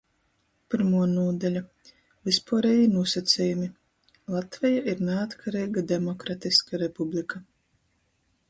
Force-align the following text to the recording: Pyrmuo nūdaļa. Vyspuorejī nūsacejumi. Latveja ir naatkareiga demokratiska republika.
Pyrmuo 0.73 1.01
nūdaļa. 1.11 1.61
Vyspuorejī 2.29 2.87
nūsacejumi. 2.95 3.69
Latveja 4.37 4.81
ir 4.95 5.05
naatkareiga 5.11 5.85
demokratiska 5.93 6.83
republika. 6.87 7.47